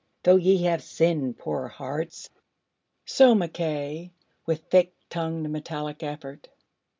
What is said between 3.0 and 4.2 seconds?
...'So Mackay,